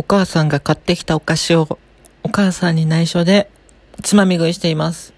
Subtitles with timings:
[0.00, 1.78] お母さんが買ってきたお菓子を
[2.22, 3.50] お母さんに内緒で
[4.02, 5.12] つまみ食いしています。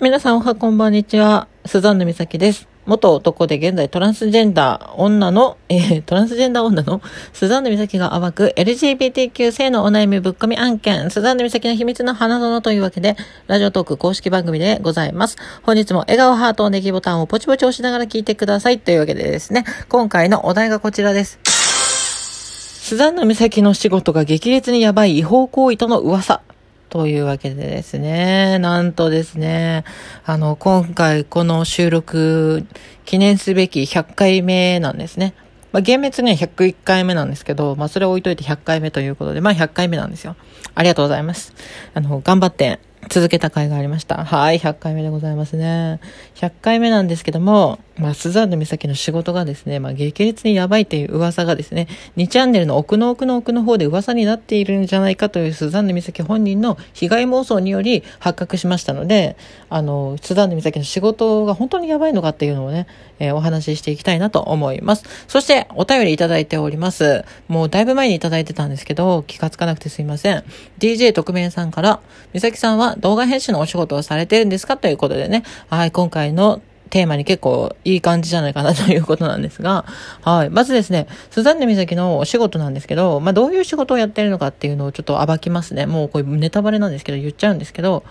[0.00, 1.46] 皆さんおはこんばんにちは。
[1.64, 2.69] スザンヌ美咲です。
[2.90, 7.00] 元男で現在トランスジェンダー女の、えー、トランスジェンダー女の
[7.32, 13.16] スザンヌ美咲が暴く LGBTQ 性のお悩みぶっ込み案件、スザンヌ美咲の秘密の花園というわけで、
[13.46, 15.36] ラジオトーク公式番組でございます。
[15.62, 21.38] 本日も笑顔ハートネギボタンをポチポチ押しながら聞いてくださいというわけでですね、今回のお題がこちらです。
[21.44, 26.42] スザンヌ美咲の仕事が激烈にやばい違法行為との噂。
[26.90, 29.84] というわけでですね、なんとですね、
[30.26, 32.66] あの、今回この収録、
[33.04, 35.34] 記念すべき100回目なんですね。
[35.70, 40.34] まあ、厳密には101回目なんですけど、まあ、それ置いといて100回目ということで、まあ、100回目なんですよ。
[40.74, 41.54] ありがとうございます。
[41.94, 44.24] あの、頑張って続けた回がありました。
[44.24, 45.98] はい、100回目でございますね。
[46.36, 59.36] 100回目なんですけども、まあ、スザンヌ美咲の仕事がですね、まあ、激烈にやばいという噂がですね、2チャンネルの奥の奥の奥の方で噂になっているんじゃないかというスザンヌ美咲本人の被害妄想により発覚しましたので、
[59.68, 62.86] あの、スザンヌ美咲の仕事が本当にやばいのかっていうのをね、
[63.18, 65.04] えー、お話ししていきたいなと思います。
[65.26, 67.24] そして、お便りいただいております。
[67.48, 70.44] もうだいぶ前にいただいてたんですけど、気がつかなくてすいません。
[70.78, 72.00] DJ 特命さんから、
[72.32, 79.84] 美咲さんは動画編集のお仕事をされてるんですかということでね、はい、今回のテーマに結構いい感じじゃないかなということなんですが、
[80.22, 80.50] はい。
[80.50, 85.86] まずですね、スザンヌ美咲のお仕事なんですけど、まあ、どういう仕事をやってるのかっていうのをちょっと暴きますね。
[85.86, 88.04] もうこれネタバレなんですけど言っちゃうんですけど、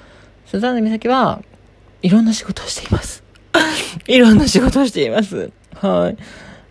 [0.46, 1.44] スザンヌ美咲は
[2.02, 3.24] いろんな仕事をしています。
[4.08, 5.52] いろんな仕事をしています。
[5.76, 6.18] はい。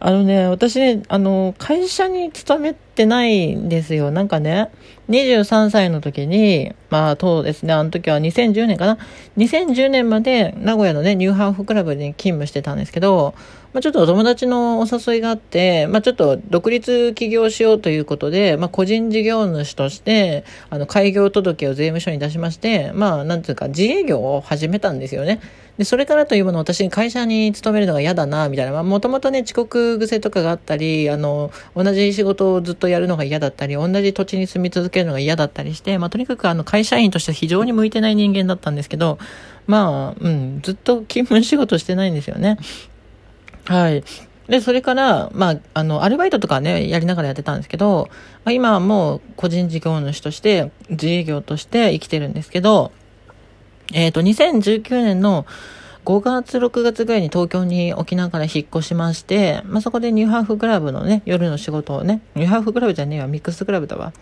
[0.00, 4.12] あのね、私ね、あの、会社に勤めてないんですよ。
[4.12, 4.70] なんかね、
[5.08, 8.98] 23歳の時に、まあ、そうですね、あの時は2010年かな。
[9.38, 13.34] 2010年まで名古屋のね、ニューハーフクラブに勤務してたんですけど、
[13.78, 25.40] まあ、ちょっとお友達のお誘いがあって、まあ、ちょっと独立起業しようということで、まあ、個人事業主として、あの、開業届を税務署に出しまして、まあ、なんていうか、自営業を始めたんですよね。
[25.76, 28.72] で、それからというもの私、会社に勤めるのが嫌だな、みたいな。
[28.72, 39.18] まあ、もともとね、遅刻癖とかがあったり、あの、同じ仕事をずっとやるのが嫌だったり、同じ土地に住み続けるのが嫌だったりして、まあ、とにかくあの、会社員として非常に向いてない人間だったんですけど、
[39.68, 42.58] まあ、うん、ずっと勤務仕事してないんですよね。
[43.68, 44.02] はい。
[44.48, 48.08] で、それから、まあ、あの、アルバイトとかね、やりながらやってたんですけど、
[48.44, 52.92] まあ、今はもう個人事業主として、自営業として生きてるんですけど、
[53.92, 55.44] えっ、ー、と、2019年の
[56.08, 64.14] 5月、6月ぐらいに東京に沖縄から引っ越しまして、まあ、そこでニューハーフクラブのね、夜の仕事をね、ニューハーフクラブじゃねえわ、ミックスクラブだわ。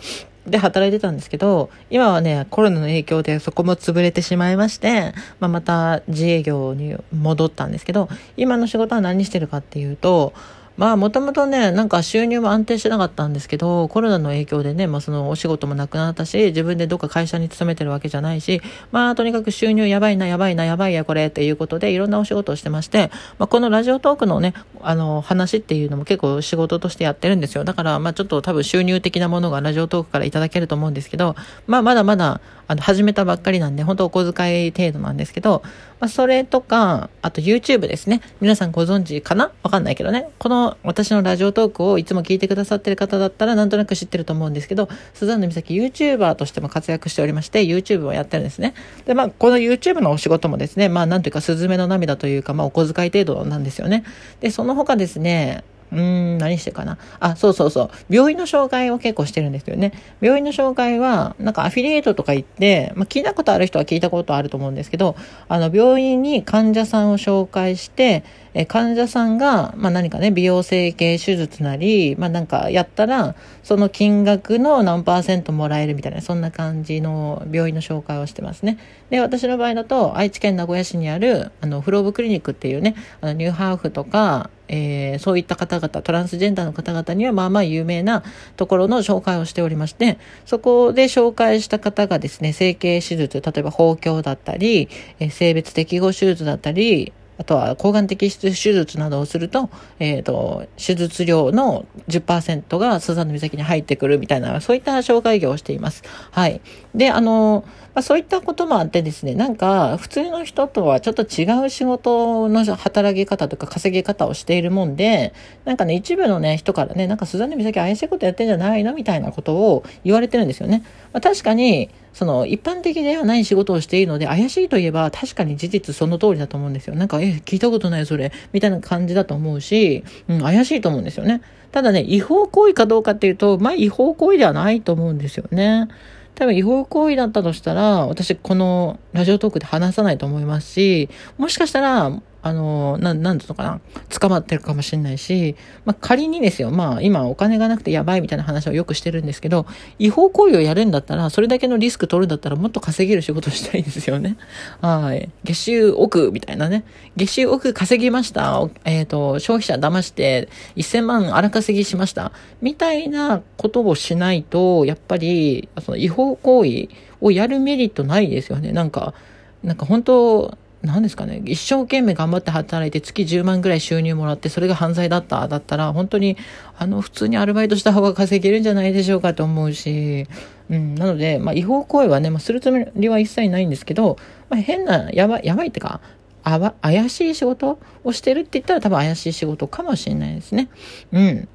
[0.48, 10.32] で働いてたんですけど、今はね、コロナの影響でそこも潰れてしまいまして、まあ、また自営業に戻ったんですけど、今の仕事は何してるかっていうと、
[10.76, 18.60] まあもともとね、なんか収入も安定してなかったんですけど、コロナの影響でね、まあそのお仕事もなくなったし、自分でどっか会社に勤めてるわけじゃないし、
[18.92, 24.53] まあとにかく収入やばいな、やばいな、やばいやこれっていうことでいろんなお仕事をしてまして、まあこのラジオトークのね、
[24.88, 27.64] あの話っていうのも結構仕事としてやってるんですよ。
[27.64, 31.34] だからまあちょっと多分収入的なものがラジオトークからいただけると思うんですけど、
[31.66, 35.62] まあまだまだあの始めたばっかりなんで、本当お小遣い程度なんですけど、
[36.00, 38.20] まあそれとか、あと YouTube ですね。
[38.41, 39.52] 皆さんご存知かな？
[39.62, 40.28] わかんないけどね。
[40.38, 48.75] この私のラジオトークをいつも聞いてくださってる方だったらなんとなく知ってると思うんですけど、スザンヌ美咲 YouTuber としても活躍しておりまして、YouTube をやってるんですね。
[49.04, 54.04] で、まあ、この YouTube のお仕事もですね、まあ、なんというか、スズメの涙というか、まあ、お小遣い程度なんですよね。
[54.41, 56.00] で、その他ですね、うー
[56.37, 56.98] ん、何してかな。
[57.20, 57.91] あ、そうそうそう。
[58.14, 59.92] 病院の紹介を結構してるんですよね。
[60.20, 65.16] 病院の紹介は、なんかアフィリエイトとか言って、まあ、聞いたことある人は聞いたことあると思うんですけど、
[65.48, 78.78] あの、病院に患者さんを紹介して、え患者さんが、まあ、何かね、美容整形手術なり、まあ、なんかやったら、その金額の何パーセントもらえるみたいな、そんな感じの病院の紹介をしてますね。
[79.10, 88.23] で、私の場合だと、愛知県名古屋市にある、あの、フローブクリニックっていうね、あの、ニューハーフとか、えー、そういった方々、トランスジェンダーの方々にはまあまあ有名な
[88.56, 94.88] ところの紹介をしておりまして、そこで紹介した方がですね、整形手術、例えば包協だったり、
[95.19, 99.69] えー、性別適合手術だったり、あとは抗がん摘出手術などをすると、
[99.99, 106.02] えっ、ー、と、手術量の10%がスザンヌ岬に入ってくるみたいな、そういった紹介業をしています。
[106.31, 106.61] はい。
[106.94, 107.64] で、あの、
[107.96, 115.32] まあ、そういったこともあってですね、なんか、普通の人とはちょっと違う仕事の働き方とか稼ぎ方をしているもんで、
[115.64, 120.84] なんかね、一部のね、人からね、なんかスザンヌ岬怪しいことやってんじゃないのみたいなことを言われてるんですよね。
[121.14, 126.96] まあ、確かに、その一般的ではない仕事をしているので、怪しいといえば確かに事実その通りだと思うんですよ。
[126.96, 131.40] なんか、え、聞いたことないそれ、みたいな感じだと思うし、うん、怪しいと思うんですよね。
[131.72, 135.88] ただね、違法行為かどうかっていうと、まあ違法行為ではないと思うんですよね。
[136.37, 142.12] 多分違法行為だったとしたら、私このラジオトークで話さないと思いますし、もしかしたら、
[142.43, 149.67] あの、ななんていうのかな、捕まってるかもしれないし、まあ、仮にですよ、まあ、今お金がなくてやばいみたいな話をよくしてるんですけど、
[149.99, 154.37] 違法行為をやるんだったら、それだけのリスク取るんだったら、もっと稼げる仕事したいですよね。
[154.81, 155.29] はい。
[155.44, 156.85] 月収億みたいなね。
[157.17, 158.69] 月収億稼ぎました。
[158.85, 162.33] えっ、ー、と、消費者騙して1000万荒稼ぎしました。
[162.62, 166.88] みたいなことをしないと、やっぱり、その違法行為
[167.21, 168.73] をやるメリットないですよね。
[168.73, 169.15] なんか、
[169.62, 170.56] なんか本当、
[170.87, 176.37] 何ですかね、一生懸命頑張って働いて月10万ぐらい収入もらって、それが犯罪だっただったら、本当に、
[176.79, 180.27] あの、普通にアルバイトした方が稼げるんじゃないでしょうかと思うし、
[180.71, 184.17] うん、なので、まあ、違法行為はね、まあ、するつもりは一切ないんですけど、
[184.49, 186.00] まあ、変な、やばい、やばいってか、
[186.43, 190.69] あわ、怪しい仕事をしてるって言ったら多分怪しい仕事かもしれないですね。
[191.12, 191.49] うん。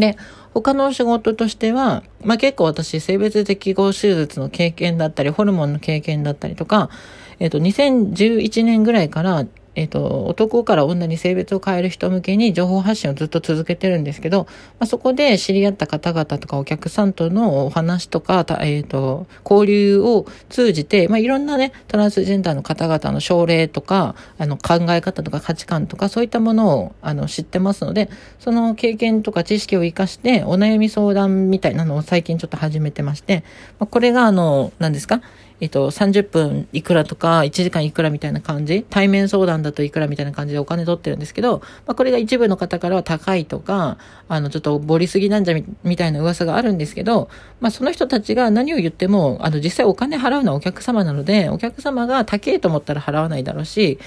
[0.00, 0.16] で、
[0.54, 6.90] 他の仕事としては、まあ、結構私、性別適合手術の経験だったり、ホルモンの経験だったりとか、
[7.40, 14.48] えっ、と、2011年ぐらいから、えっ、と、男から女に性別を変える人向けに情報発信をずっと続けてるんですけど、
[14.80, 33.44] まあ、そこで知り合った方々とかお客さんとのお話とか、えっ、と、交流を通じて、まあ、いろんなね、トランスジェンダーの方々の症例とか、あの、考え方とか価値観とか、そういったものを、あの、知ってますので、その経験とか知識を活かして、お悩み相談みたいなのを最近ちょっと始めてまして、
[33.78, 35.20] まあ、これが、あの、何ですか？
[35.60, 47.28] えっと、30分いくらとか、1時間いくらみたいな感じ、対面相談だといくらみたいな感じでお金取ってるんですけど、まあ、これが一部の方からは高いとか、あの、ちょっとボリすぎなんじゃみみたいな噂があるんですけど、
[47.60, 53.98] まあ、その人たちが何を言っても、あの、実際お金払うのはお客様なので、お客様が高いと思ったら払わないだろうし、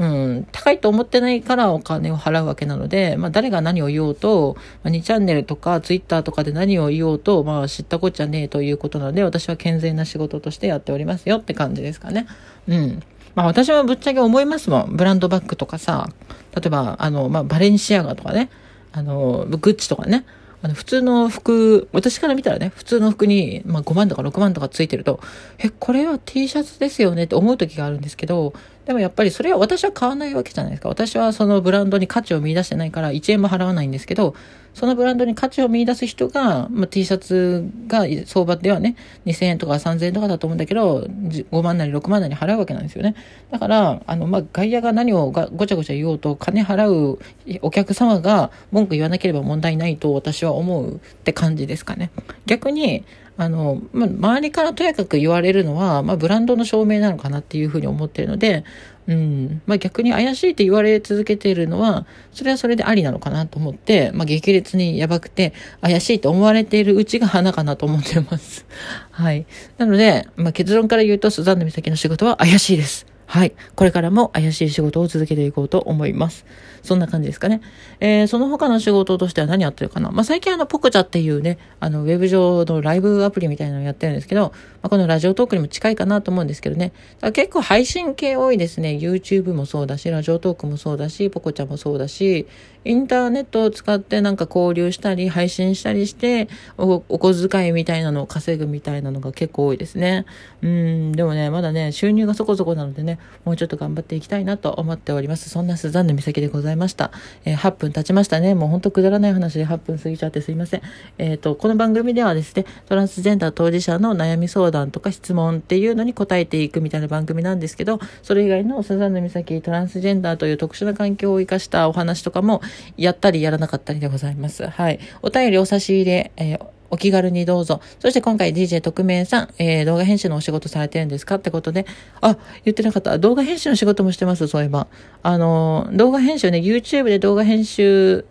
[0.00, 12.26] うん、高いと思ってないからお金を払うわけなので、まあ、誰が何を言おうと、まあ、2チャンネルとかツイッターとかで何を言おうと、まあ、知ったこっちゃねえということなので、私は健全な仕事としてやっておりますよって感じですかね。
[12.66, 13.02] うん。
[13.34, 14.96] まあ私はぶっちゃけ思いますもん。
[14.96, 16.08] ブランドバッグとかさ、
[16.56, 18.48] 例えば、あの、まあバレンシアガとかね、
[18.92, 20.24] あの、グッチとかね、
[20.62, 25.20] あの、普通の服、私から見たらね、普通の服に、まあ、5万とか6万とかついてると、
[25.58, 28.52] え、これは T シャツですよねって思う時があるんですけど、
[28.90, 30.88] でもやっぱりそれは私は買わないわけじゃないですか。
[30.88, 34.34] 私はそのブランドに価値を見出してないから1円も払わないんですけど、
[34.74, 38.96] そのブランドに価値を見出す人が、まあ、T シャツが相場ではね、
[39.26, 43.14] 2000円とか3000円とかだと思うんだけど、5万なり6万なり払うわけなんですよね。
[43.52, 47.20] だから、あの、まあ、外野が何をがごちゃごちゃ言おうと、金払う
[47.62, 52.10] お客様が文句言わなければ問題ないと私は思うって感じですかね。
[52.46, 53.04] 逆に、
[53.40, 58.64] あの、まあ、周りからとやかく言われるのは、まあ、ブランドの証明なのかなっていうふうに思ってるので、
[59.06, 59.62] うん。
[59.64, 62.04] まあ、逆に怪しいって言われ続けているのは、
[62.34, 68.66] それはそれでありなのかなと思って、まあ、激烈にやばくて、怪しいと思われているうちが花かなと思ってます。
[69.10, 69.46] はい。
[69.78, 73.09] なので、まあ、結論から言うと、スザンヌ美咲の仕事は怪しいです。
[73.30, 73.52] はい。
[73.76, 76.44] これからも怪しい仕事を続けていこうと思います。
[76.82, 77.60] そんな感じですかね。
[78.00, 80.10] えー、その他の仕事としては何やってるかな。
[80.10, 86.92] まあ、最近あの、ポコチャっていうね、あの、ウェブ上のライブアプリみたいなのをやってるんですけど、まあ、このラジオトークにも近いかなと思うんですけどね。
[87.32, 88.98] 結構配信系多いですね。
[89.00, 92.48] YouTube もそうだし、ラジオトークもそうだし、ポコチャもそうだし、
[92.84, 100.24] インターネットを使ってなんか交流したり、配信したりして、おお小遣いみたいなのを稼ぐみたいなのが結構多いですね。
[100.62, 105.50] うん、でもね、まだね、収入がそこそこなのでね、もうちょっと頑張っていきたいなと思っております。
[105.50, 107.10] そんなスザンヌ美咲でございました。
[107.44, 108.54] えー、8分経ちましたね。
[108.54, 110.82] もうほんとくだらない話で8分過ぎちゃってすいません。
[111.18, 122.62] えっ、ー、と、この番組ではですね、トランスジェンダー当事者の悩み相談とか質問っていうのに答えていくみたいな番組なんですけど、それ以外のスザンヌ美咲トランスジェンダーという特殊な環境を生かしたお話とかも
[122.96, 124.66] やったりやらなかったりでございます。
[124.66, 125.00] はい。
[125.22, 127.80] お便りお差し入れ、えーお気軽にどうぞ。
[128.00, 131.86] そして今回 DJ 特命さん、えー、動画編集のお仕事されてるんですかってことで、
[132.20, 133.16] あ、言ってなかった。
[133.18, 134.88] 動画編集の仕事もしてます、そういえば。
[135.22, 138.24] あの、動画編集ね、YouTube で動画編集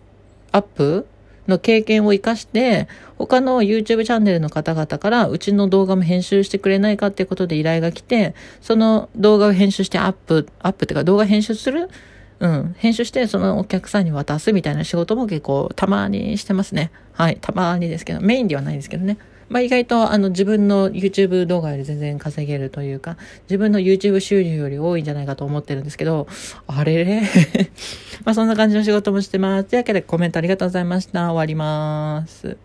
[0.52, 1.06] アップ
[1.48, 11.88] の経験を活かして、他の YouTube チャンネルの方々から、うちの動画も編集してくれないかっていうことで依頼が来て、その動画を編集してアップ、アップっていうか動画編集する
[12.40, 16.90] うん、編集してそのお客さんに渡すみたいな仕事も結構たまにしてますね。
[17.12, 19.18] はい、たまにですけど、メインではないですけどね。
[19.50, 26.26] まあ意外とあの自分の YouTube 動画より全然稼げるというか、自分の YouTube 収入より多いんじゃないかと思ってるんですけど、
[26.66, 27.04] あれ？
[27.04, 27.22] れ
[28.24, 29.64] まあそんな感じの仕事もしてます。
[29.64, 31.26] というわけでコメントありがとうございました。
[31.26, 32.56] 終わります。